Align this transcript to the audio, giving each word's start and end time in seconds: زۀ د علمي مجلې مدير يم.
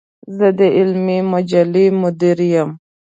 زۀ 0.35 0.47
د 0.59 0.61
علمي 0.77 1.19
مجلې 1.31 1.85
مدير 2.01 2.39
يم. 2.53 2.69